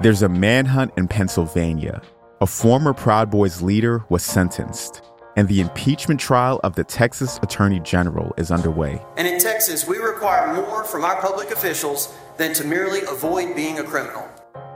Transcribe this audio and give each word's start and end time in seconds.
There's 0.00 0.22
a 0.22 0.28
manhunt 0.28 0.92
in 0.96 1.08
Pennsylvania. 1.08 2.00
A 2.40 2.46
former 2.46 2.94
Proud 2.94 3.30
Boys 3.30 3.62
leader 3.62 4.04
was 4.10 4.22
sentenced, 4.22 5.02
and 5.36 5.48
the 5.48 5.60
impeachment 5.60 6.20
trial 6.20 6.60
of 6.62 6.76
the 6.76 6.84
Texas 6.84 7.40
Attorney 7.42 7.80
General 7.80 8.32
is 8.36 8.52
underway. 8.52 9.02
And 9.16 9.26
in 9.26 9.40
Texas, 9.40 9.88
we 9.88 9.98
require 9.98 10.54
more 10.54 10.84
from 10.84 11.04
our 11.04 11.20
public 11.20 11.50
officials 11.50 12.14
than 12.36 12.54
to 12.54 12.64
merely 12.64 13.00
avoid 13.02 13.56
being 13.56 13.80
a 13.80 13.82
criminal. 13.82 14.28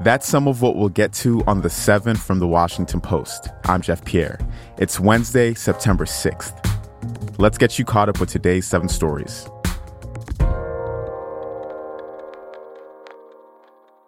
That's 0.00 0.26
some 0.26 0.48
of 0.48 0.60
what 0.60 0.74
we'll 0.74 0.88
get 0.88 1.12
to 1.14 1.44
on 1.46 1.60
the 1.60 1.68
7th 1.68 2.18
from 2.18 2.40
the 2.40 2.48
Washington 2.48 3.00
Post. 3.00 3.50
I'm 3.66 3.82
Jeff 3.82 4.04
Pierre. 4.04 4.40
It's 4.78 4.98
Wednesday, 4.98 5.54
September 5.54 6.06
6th. 6.06 7.38
Let's 7.38 7.56
get 7.56 7.78
you 7.78 7.84
caught 7.84 8.08
up 8.08 8.18
with 8.18 8.30
today's 8.30 8.66
seven 8.66 8.88
stories. 8.88 9.48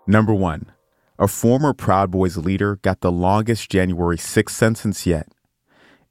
Number 0.08 0.32
one, 0.32 0.66
a 1.18 1.26
former 1.26 1.72
Proud 1.72 2.12
Boys 2.12 2.36
leader 2.36 2.76
got 2.76 3.00
the 3.00 3.10
longest 3.10 3.68
January 3.68 4.16
6th 4.16 4.50
sentence 4.50 5.04
yet. 5.04 5.28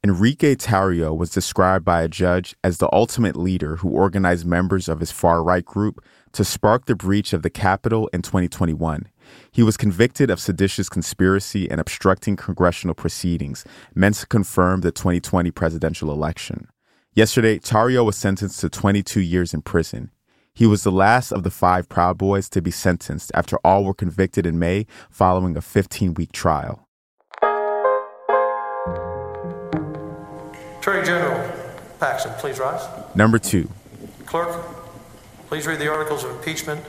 Enrique 0.04 0.54
Tarrio 0.54 1.16
was 1.16 1.30
described 1.30 1.82
by 1.82 2.02
a 2.02 2.08
judge 2.08 2.54
as 2.62 2.76
the 2.76 2.92
ultimate 2.92 3.36
leader 3.36 3.76
who 3.76 3.88
organized 3.88 4.44
members 4.44 4.90
of 4.90 5.00
his 5.00 5.10
far 5.10 5.42
right 5.42 5.64
group 5.64 6.04
to 6.32 6.44
spark 6.44 6.84
the 6.84 6.94
breach 6.94 7.32
of 7.32 7.40
the 7.40 7.48
Capitol 7.48 8.08
in 8.12 8.20
2021. 8.20 9.08
He 9.50 9.62
was 9.62 9.78
convicted 9.78 10.28
of 10.28 10.40
seditious 10.40 10.90
conspiracy 10.90 11.68
and 11.70 11.80
obstructing 11.80 12.36
congressional 12.36 12.94
proceedings 12.94 13.64
meant 13.94 14.16
to 14.16 14.26
confirm 14.26 14.82
the 14.82 14.92
2020 14.92 15.50
presidential 15.52 16.12
election. 16.12 16.68
Yesterday, 17.14 17.58
Tarrio 17.58 18.04
was 18.04 18.16
sentenced 18.16 18.60
to 18.60 18.68
22 18.68 19.22
years 19.22 19.54
in 19.54 19.62
prison. 19.62 20.10
He 20.56 20.66
was 20.66 20.84
the 20.84 20.90
last 20.90 21.32
of 21.32 21.42
the 21.42 21.50
five 21.50 21.86
Proud 21.86 22.16
Boys 22.16 22.48
to 22.48 22.62
be 22.62 22.70
sentenced 22.70 23.30
after 23.34 23.58
all 23.62 23.84
were 23.84 23.92
convicted 23.92 24.46
in 24.46 24.58
May 24.58 24.86
following 25.10 25.54
a 25.54 25.60
15 25.60 26.14
week 26.14 26.32
trial. 26.32 26.88
Attorney 30.80 31.04
General 31.04 31.52
Paxton, 32.00 32.32
please 32.38 32.58
rise. 32.58 32.88
Number 33.14 33.38
two. 33.38 33.68
Clerk, 34.24 34.64
please 35.48 35.66
read 35.66 35.78
the 35.78 35.92
articles 35.92 36.24
of 36.24 36.30
impeachment. 36.30 36.82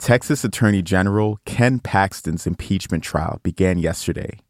Texas 0.00 0.42
Attorney 0.42 0.82
General 0.82 1.38
Ken 1.44 1.78
Paxton's 1.78 2.48
impeachment 2.48 3.04
trial 3.04 3.38
began 3.44 3.78
yesterday. 3.78 4.40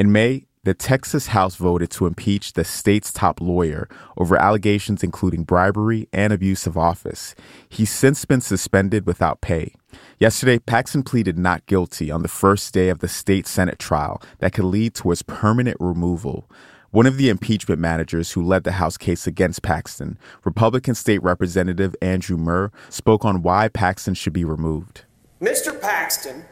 In 0.00 0.10
May, 0.10 0.46
the 0.64 0.74
Texas 0.74 1.28
House 1.28 1.56
voted 1.56 1.90
to 1.90 2.06
impeach 2.06 2.54
the 2.54 2.64
state's 2.64 3.12
top 3.12 3.40
lawyer 3.40 3.88
over 4.16 4.36
allegations 4.36 5.02
including 5.02 5.44
bribery 5.44 6.08
and 6.12 6.32
abuse 6.32 6.66
of 6.66 6.76
office. 6.76 7.34
He's 7.68 7.90
since 7.90 8.24
been 8.24 8.40
suspended 8.40 9.06
without 9.06 9.40
pay. 9.40 9.74
Yesterday, 10.18 10.58
Paxton 10.58 11.02
pleaded 11.02 11.38
not 11.38 11.66
guilty 11.66 12.10
on 12.10 12.22
the 12.22 12.28
first 12.28 12.72
day 12.72 12.88
of 12.88 13.00
the 13.00 13.08
state 13.08 13.46
Senate 13.46 13.78
trial 13.78 14.22
that 14.38 14.52
could 14.52 14.64
lead 14.64 14.94
to 14.94 15.10
his 15.10 15.22
permanent 15.22 15.76
removal. 15.78 16.50
One 16.90 17.06
of 17.06 17.16
the 17.16 17.28
impeachment 17.28 17.80
managers 17.80 18.32
who 18.32 18.42
led 18.42 18.64
the 18.64 18.72
House 18.72 18.96
case 18.96 19.26
against 19.26 19.62
Paxton, 19.62 20.16
Republican 20.44 20.94
State 20.94 21.22
Representative 21.22 21.94
Andrew 22.00 22.36
Murr, 22.36 22.70
spoke 22.88 23.24
on 23.24 23.42
why 23.42 23.68
Paxton 23.68 24.14
should 24.14 24.32
be 24.32 24.44
removed. 24.44 25.04
Mr. 25.42 25.78
Paxton 25.78 26.44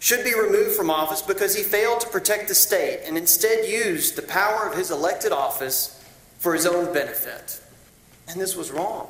should 0.00 0.24
be 0.24 0.34
removed 0.34 0.72
from 0.72 0.90
office 0.90 1.22
because 1.22 1.54
he 1.54 1.62
failed 1.62 2.00
to 2.00 2.08
protect 2.08 2.48
the 2.48 2.54
state 2.54 3.02
and 3.04 3.16
instead 3.16 3.68
used 3.68 4.16
the 4.16 4.22
power 4.22 4.66
of 4.66 4.74
his 4.76 4.90
elected 4.90 5.30
office 5.30 6.02
for 6.38 6.54
his 6.54 6.66
own 6.66 6.92
benefit. 6.92 7.60
And 8.26 8.40
this 8.40 8.56
was 8.56 8.72
wrong. 8.72 9.08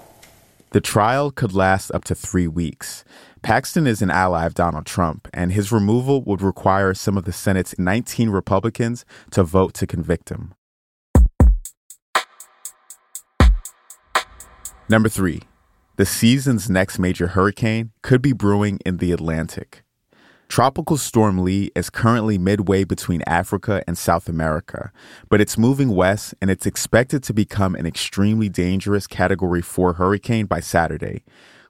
The 0.73 0.81
trial 0.81 1.31
could 1.31 1.53
last 1.53 1.91
up 1.93 2.05
to 2.05 2.15
three 2.15 2.49
weeks. 2.49 3.05
Paxton 3.43 3.87
is 3.87 4.03
an 4.03 4.11
ally 4.11 4.45
of 4.45 4.55
Donald 4.55 4.85
Trump, 4.85 5.29
and 5.33 5.53
his 5.53 5.73
removal 5.73 6.23
would 6.23 6.43
require 6.43 6.93
some 6.93 7.17
of 7.17 7.25
the 7.25 7.33
Senate's 7.33 7.79
19 7.79 8.29
Republicans 8.29 9.05
to 9.31 9.45
vote 9.45 9.75
to 9.75 9.87
convict 9.87 10.29
him. 10.29 10.55
Number 14.89 15.09
three, 15.09 15.43
the 15.97 16.05
season's 16.05 16.69
next 16.69 16.99
major 16.99 17.29
hurricane 17.29 17.93
could 18.03 18.21
be 18.21 18.33
brewing 18.33 18.81
in 18.85 18.97
the 18.97 19.13
Atlantic. 19.13 19.85
Tropical 20.51 20.97
Storm 20.97 21.39
Lee 21.45 21.71
is 21.77 21.91
currently 21.91 22.37
midway 22.37 22.83
between 22.83 23.23
Africa 23.25 23.85
and 23.87 23.97
South 23.97 24.29
America, 24.29 24.91
but 25.29 25.41
it's 25.41 25.57
moving 25.57 25.95
west 25.95 26.35
and 26.43 26.51
it's 26.51 26.67
expected 26.67 27.23
to 27.23 27.33
become 27.33 27.77
an 27.77 27.87
extremely 27.87 28.49
dangerous 28.49 29.07
Category 29.07 29.63
4 29.63 29.93
hurricane 29.93 30.47
by 30.47 30.59
Saturday. 30.59 31.23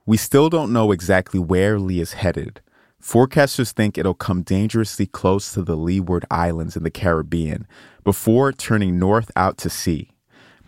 We 0.06 0.16
still 0.16 0.48
don't 0.48 0.72
know 0.72 0.92
exactly 0.92 1.38
where 1.38 1.78
Lee 1.78 2.00
is 2.00 2.14
headed. 2.14 2.62
Forecasters 3.02 3.70
think 3.70 3.98
it'll 3.98 4.14
come 4.14 4.40
dangerously 4.40 5.04
close 5.04 5.52
to 5.52 5.60
the 5.60 5.76
Leeward 5.76 6.24
Islands 6.30 6.74
in 6.74 6.82
the 6.82 6.90
Caribbean 6.90 7.66
before 8.02 8.50
turning 8.50 8.98
north 8.98 9.30
out 9.36 9.58
to 9.58 9.68
sea 9.68 10.12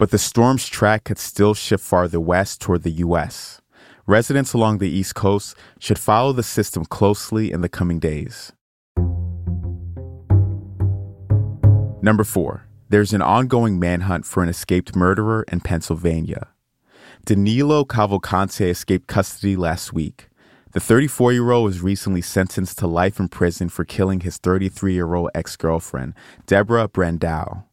but 0.03 0.11
the 0.11 0.19
storm's 0.19 0.67
track 0.67 1.05
could 1.05 1.19
still 1.19 1.55
shift 1.55 1.84
farther 1.84 2.19
west 2.19 2.61
toward 2.61 2.83
the 2.83 2.91
U.S. 2.91 3.62
Residents 4.07 4.53
along 4.53 4.79
the 4.79 4.91
East 4.91 5.15
Coast 5.15 5.57
should 5.79 5.99
follow 5.99 6.33
the 6.33 6.43
system 6.43 6.85
closely 6.85 7.53
in 7.53 7.61
the 7.61 7.69
coming 7.69 8.01
days. 8.01 8.53
Number 12.03 12.25
four, 12.25 12.67
there's 12.89 13.13
an 13.13 13.23
ongoing 13.23 13.79
manhunt 13.79 14.27
for 14.27 14.43
an 14.43 14.49
escaped 14.49 14.97
murderer 14.97 15.45
in 15.53 15.61
Pennsylvania. 15.61 16.49
Danelo 17.27 17.87
Cavalcante 17.87 18.69
escaped 18.69 19.07
custody 19.07 19.55
last 19.55 19.93
week. 19.93 20.29
The 20.73 20.81
34 20.81 21.34
year 21.34 21.53
old 21.53 21.67
was 21.67 21.81
recently 21.81 22.23
sentenced 22.23 22.79
to 22.79 22.89
life 22.89 23.21
in 23.21 23.29
prison 23.29 23.69
for 23.69 23.84
killing 23.84 24.21
his 24.21 24.37
33 24.39 24.95
year 24.95 25.15
old 25.15 25.31
ex 25.33 25.55
girlfriend, 25.55 26.15
Deborah 26.47 26.89
Brandão. 26.89 27.65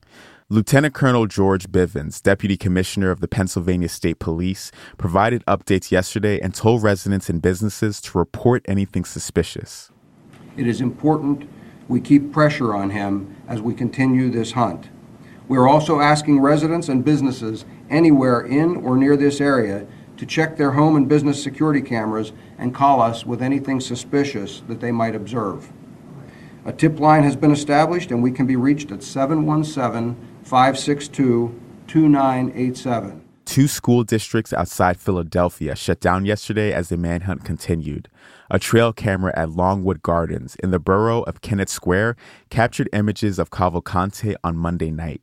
Lieutenant 0.52 0.96
Colonel 0.96 1.28
George 1.28 1.70
Bivens, 1.70 2.24
Deputy 2.24 2.58
Commissioner 2.58 3.12
of 3.12 3.20
the 3.20 3.28
Pennsylvania 3.28 3.88
State 3.88 4.18
Police, 4.18 4.72
provided 4.98 5.46
updates 5.46 5.92
yesterday 5.92 6.40
and 6.40 6.56
told 6.56 6.82
residents 6.82 7.30
and 7.30 7.40
businesses 7.40 8.02
to 8.02 8.18
report 8.18 8.66
anything 8.68 9.06
suspicious. 9.06 9.92
It 10.58 10.66
is 10.66 10.82
important 10.82 11.48
we 11.88 12.02
keep 12.02 12.32
pressure 12.34 12.74
on 12.74 12.90
him 12.90 13.36
as 13.48 13.62
we 13.62 13.76
continue 13.76 14.32
this 14.32 14.54
hunt. 14.54 14.90
We 15.48 15.56
are 15.60 15.68
also 15.68 16.00
asking 16.00 16.40
residents 16.40 16.90
and 16.90 17.06
businesses 17.06 17.64
anywhere 17.88 18.42
in 18.42 18.78
or 18.78 18.98
near 18.98 19.16
this 19.16 19.40
area 19.40 19.86
to 20.18 20.26
check 20.26 20.58
their 20.58 20.72
home 20.72 20.96
and 20.96 21.08
business 21.08 21.44
security 21.44 21.84
cameras 21.84 22.32
and 22.58 22.74
call 22.74 23.04
us 23.04 23.24
with 23.24 23.44
anything 23.44 23.80
suspicious 23.80 24.64
that 24.68 24.80
they 24.80 24.92
might 24.92 25.14
observe. 25.14 25.72
A 26.66 26.74
tip 26.74 27.00
line 27.00 27.24
has 27.24 27.36
been 27.36 27.52
established 27.52 28.12
and 28.12 28.22
we 28.22 28.32
can 28.32 28.46
be 28.46 28.56
reached 28.56 28.92
at 28.92 29.02
717 29.02 30.18
562 30.50 31.54
2987. 31.86 33.24
Two 33.46 33.68
school 33.68 34.04
districts 34.04 34.52
outside 34.52 35.00
Philadelphia 35.00 35.76
shut 35.76 36.00
down 36.00 36.26
yesterday 36.26 36.74
as 36.74 36.90
the 36.90 36.98
manhunt 36.98 37.46
continued. 37.46 38.10
A 38.50 38.58
trail 38.58 38.92
camera 38.92 39.32
at 39.36 39.52
Longwood 39.52 40.02
Gardens 40.02 40.56
in 40.64 40.72
the 40.72 40.80
borough 40.80 41.22
of 41.24 41.42
Kennett 41.42 41.70
Square 41.70 42.16
captured 42.50 42.90
images 42.94 43.38
of 43.38 43.52
Cavalcante 43.52 44.36
on 44.44 44.56
Monday 44.56 44.90
night. 44.90 45.22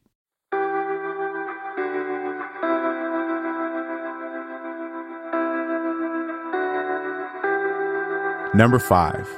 Number 8.54 8.78
five, 8.78 9.28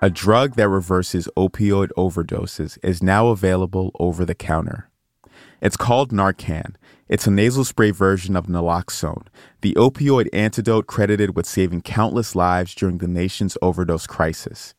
a 0.00 0.08
drug 0.08 0.56
that 0.56 0.70
reverses 0.70 1.28
opioid 1.36 1.90
overdoses 1.98 2.78
is 2.82 3.02
now 3.02 3.28
available 3.28 3.90
over 3.98 4.24
the 4.24 4.34
counter. 4.34 4.90
It's 5.60 5.76
called 5.76 6.12
Narcan. 6.12 6.74
It's 7.08 7.26
a 7.26 7.30
nasal 7.30 7.64
spray 7.64 7.90
version 7.90 8.36
of 8.36 8.46
naloxone, 8.46 9.26
the 9.60 9.74
opioid 9.74 10.28
antidote 10.32 10.86
credited 10.86 11.36
with 11.36 11.46
saving 11.46 11.82
countless 11.82 12.34
lives 12.34 12.74
during 12.74 12.98
the 12.98 13.08
nation's 13.08 13.58
overdose 13.60 14.06
crisis. 14.06 14.74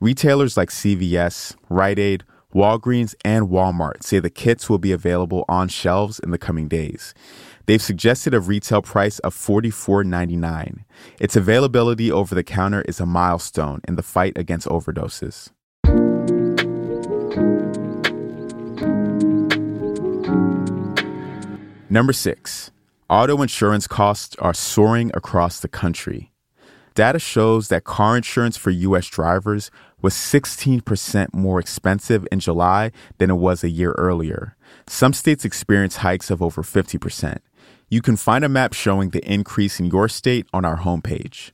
Retailers 0.00 0.56
like 0.56 0.70
CVS, 0.70 1.56
Rite 1.68 1.98
Aid, 1.98 2.24
Walgreens, 2.54 3.14
and 3.24 3.48
Walmart 3.48 4.02
say 4.02 4.18
the 4.18 4.30
kits 4.30 4.70
will 4.70 4.78
be 4.78 4.92
available 4.92 5.44
on 5.48 5.68
shelves 5.68 6.18
in 6.18 6.30
the 6.30 6.38
coming 6.38 6.68
days. 6.68 7.12
They've 7.66 7.82
suggested 7.82 8.32
a 8.32 8.40
retail 8.40 8.80
price 8.80 9.18
of 9.18 9.34
$44.99. 9.34 10.84
Its 11.20 11.36
availability 11.36 12.10
over 12.10 12.34
the 12.34 12.44
counter 12.44 12.82
is 12.82 13.00
a 13.00 13.06
milestone 13.06 13.80
in 13.86 13.96
the 13.96 14.02
fight 14.02 14.38
against 14.38 14.68
overdoses. 14.68 15.50
Number 21.96 22.12
six, 22.12 22.70
auto 23.08 23.40
insurance 23.40 23.86
costs 23.86 24.36
are 24.36 24.52
soaring 24.52 25.10
across 25.14 25.60
the 25.60 25.66
country. 25.82 26.30
Data 26.94 27.18
shows 27.18 27.68
that 27.68 27.84
car 27.84 28.18
insurance 28.18 28.58
for 28.58 28.68
U.S. 28.68 29.06
drivers 29.06 29.70
was 30.02 30.12
16% 30.12 31.32
more 31.32 31.58
expensive 31.58 32.28
in 32.30 32.40
July 32.40 32.92
than 33.16 33.30
it 33.30 33.36
was 33.36 33.64
a 33.64 33.70
year 33.70 33.92
earlier. 33.92 34.58
Some 34.86 35.14
states 35.14 35.46
experienced 35.46 35.96
hikes 36.08 36.30
of 36.30 36.42
over 36.42 36.62
50%. 36.62 37.38
You 37.88 38.02
can 38.02 38.16
find 38.16 38.44
a 38.44 38.50
map 38.50 38.74
showing 38.74 39.08
the 39.08 39.24
increase 39.24 39.80
in 39.80 39.86
your 39.86 40.10
state 40.10 40.46
on 40.52 40.66
our 40.66 40.80
homepage. 40.80 41.52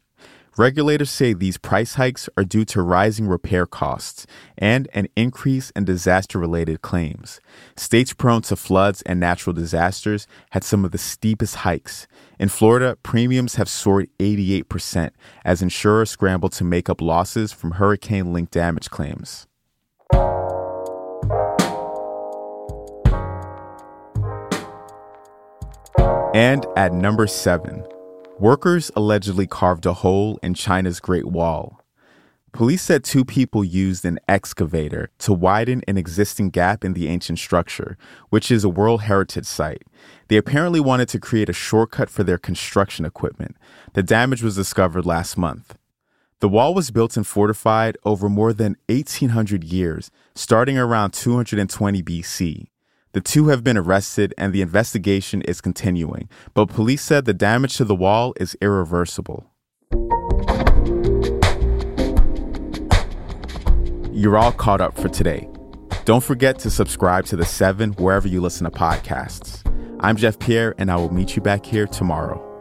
Regulators 0.59 1.11
say 1.11 1.33
these 1.33 1.57
price 1.57 1.95
hikes 1.95 2.29
are 2.37 2.45
due 2.45 2.67
to 2.67 2.83
rising 2.83 3.27
repair 3.27 3.65
costs 3.65 4.27
and 4.59 4.87
an 4.93 5.09
increase 5.17 5.71
in 5.71 5.87
disaster 5.87 6.39
related 6.39 6.83
claims. 6.83 7.41
States 7.75 8.13
prone 8.13 8.43
to 8.43 8.57
floods 8.57 9.01
and 9.03 9.19
natural 9.19 9.55
disasters 9.55 10.27
had 10.51 10.63
some 10.63 10.85
of 10.85 10.91
the 10.91 10.99
steepest 10.99 11.57
hikes. 11.57 12.07
In 12.39 12.51
Florida, 12.51 12.99
premiums 13.03 13.55
have 13.55 13.69
soared 13.69 14.11
88% 14.19 15.13
as 15.43 15.63
insurers 15.63 16.11
scramble 16.11 16.51
to 16.51 16.65
make 16.65 16.91
up 16.91 17.01
losses 17.01 17.51
from 17.51 17.73
hurricane 17.73 18.35
linked 18.35 18.53
damage 18.53 18.91
claims. 18.91 19.47
And 26.35 26.67
at 26.77 26.93
number 26.93 27.27
seven, 27.27 27.87
Workers 28.43 28.91
allegedly 28.97 29.47
carved 29.47 29.87
a 29.87 29.93
hole 29.93 30.41
in 30.43 30.55
China's 30.55 30.99
Great 30.99 31.27
Wall. 31.27 31.81
Police 32.51 32.83
said 32.83 33.05
two 33.05 33.25
people 33.25 33.63
used 33.63 34.05
an 34.05 34.19
excavator 34.27 35.11
to 35.19 35.33
widen 35.33 35.81
an 35.87 35.97
existing 35.97 36.51
gap 36.51 36.85
in 36.85 36.95
the 36.95 37.07
ancient 37.07 37.39
structure, 37.39 37.97
which 38.31 38.51
is 38.51 38.65
a 38.65 38.69
World 38.69 39.03
Heritage 39.03 39.47
Site. 39.47 39.85
They 40.27 40.37
apparently 40.37 40.81
wanted 40.81 41.09
to 41.11 41.21
create 41.21 41.49
a 41.51 41.53
shortcut 41.53 42.11
for 42.11 42.25
their 42.25 42.37
construction 42.37 43.05
equipment. 43.05 43.57
The 43.93 44.03
damage 44.03 44.43
was 44.43 44.57
discovered 44.57 45.07
last 45.07 45.39
month. 45.39 45.79
The 46.41 46.49
wall 46.49 46.75
was 46.75 46.91
built 46.91 47.17
and 47.17 47.25
fortified 47.25 47.97
over 48.05 48.29
more 48.29 48.53
than 48.53 48.75
1,800 48.89 49.63
years, 49.63 50.11
starting 50.35 50.77
around 50.77 51.13
220 51.13 52.03
BC. 52.03 52.72
The 53.13 53.21
two 53.21 53.49
have 53.49 53.63
been 53.63 53.77
arrested 53.77 54.33
and 54.39 54.55
the 54.55 54.63
investigation 54.63 55.43
is 55.43 55.61
continuing, 55.61 56.31
but 56.55 56.71
police 56.71 57.03
said 57.03 57.27
the 57.27 57.35
damage 57.35 57.77
to 57.77 57.85
the 57.85 57.95
wall 57.95 58.33
is 58.41 58.57
irreversible. 58.63 59.51
You're 64.11 64.39
all 64.39 64.53
caught 64.53 64.81
up 64.81 64.97
for 64.99 65.11
today. 65.11 65.47
Don't 66.07 66.25
forget 66.25 66.59
to 66.61 66.71
subscribe 66.71 67.27
to 67.27 67.37
The 67.37 67.45
Seven 67.45 67.93
wherever 67.93 68.27
you 68.27 68.41
listen 68.41 68.65
to 68.65 68.71
podcasts. 68.71 69.61
I'm 70.01 70.17
Jeff 70.17 70.39
Pierre, 70.39 70.75
and 70.79 70.91
I 70.91 70.97
will 70.97 71.13
meet 71.13 71.37
you 71.37 71.43
back 71.43 71.67
here 71.67 71.87
tomorrow. 71.87 72.52